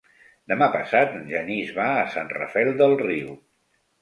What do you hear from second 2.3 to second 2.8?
Rafel